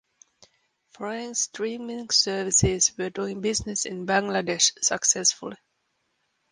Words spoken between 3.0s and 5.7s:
doing business in Bangladesh successfully.